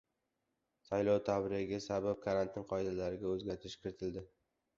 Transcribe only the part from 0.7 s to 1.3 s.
Saylov